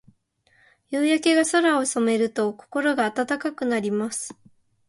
[0.89, 4.35] 夕焼けが空を染めると、心が温かくなります。